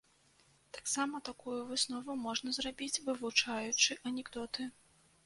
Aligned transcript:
Таксама 0.77 1.19
такую 1.27 1.57
выснову 1.71 2.15
можна 2.21 2.49
зрабіць 2.59 3.01
вывучаючы 3.11 3.99
анекдоты. 4.13 4.67